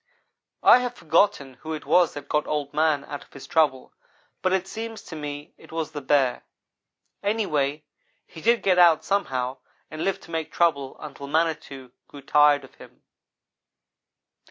"I 0.63 0.79
have 0.79 0.95
forgotten 0.95 1.59
who 1.61 1.73
it 1.73 1.85
was 1.85 2.15
that 2.15 2.27
got 2.27 2.47
Old 2.47 2.73
man 2.73 3.05
out 3.05 3.23
of 3.23 3.31
his 3.33 3.45
trouble, 3.45 3.93
but 4.41 4.51
it 4.51 4.67
seems 4.67 5.03
to 5.03 5.15
me 5.15 5.53
it 5.59 5.71
was 5.71 5.91
the 5.91 6.01
bear. 6.01 6.41
Anyhow 7.21 7.81
he 8.25 8.41
did 8.41 8.63
get 8.63 8.79
out 8.79 9.03
some 9.05 9.25
how, 9.25 9.59
and 9.91 10.03
lived 10.03 10.23
to 10.23 10.31
make 10.31 10.51
trouble, 10.51 10.97
until 10.99 11.27
Manitou 11.27 11.91
grew 12.07 12.23
tired 12.23 12.63
of 12.63 12.73
him. 12.73 13.03